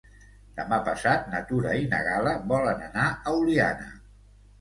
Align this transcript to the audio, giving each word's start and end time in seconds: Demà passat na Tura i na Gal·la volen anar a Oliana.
Demà 0.59 0.77
passat 0.85 1.27
na 1.33 1.41
Tura 1.51 1.75
i 1.81 1.89
na 1.91 1.99
Gal·la 2.07 2.33
volen 2.53 2.81
anar 2.87 3.05
a 3.11 3.35
Oliana. 3.43 3.91